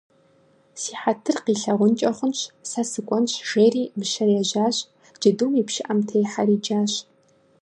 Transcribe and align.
Си 0.81 0.93
хьэтыр 1.01 1.37
къилъагъункӏэ 1.45 2.11
хъунщ, 2.17 2.39
сэ 2.69 2.81
сыкӏуэнщ, 2.91 3.31
жери 3.49 3.83
мыщэр 3.97 4.29
ежьащ, 4.41 4.77
джэдум 5.19 5.51
и 5.61 5.63
пщыӏэм 5.67 5.99
техьэри 6.07 6.57
джащ. 6.63 6.93